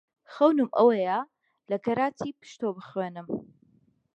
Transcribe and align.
خەونم 0.33 0.69
ئەوەیە 0.77 1.19
کە 1.27 1.29
لە 1.69 1.77
کەراچی 1.85 2.37
پەشتۆ 2.39 2.67
بخوێنم. 2.77 3.27